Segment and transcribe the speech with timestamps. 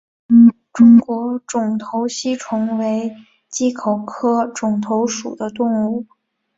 [0.73, 3.15] 中国肿头吸虫为
[3.49, 6.07] 棘口科肿头属的动物。